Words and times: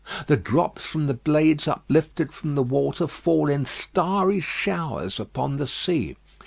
The 0.25 0.35
drops 0.35 0.83
from 0.83 1.05
the 1.05 1.13
blades 1.13 1.67
uplifted 1.67 2.33
from 2.33 2.53
the 2.53 2.63
water 2.63 3.05
fall 3.05 3.47
in 3.47 3.65
starry 3.65 4.39
showers 4.41 5.19
upon 5.19 5.57
the 5.57 5.67
sea. 5.67 6.15